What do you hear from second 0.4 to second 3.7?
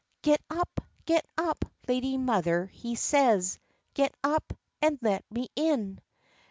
up, get up, lady mother," he says,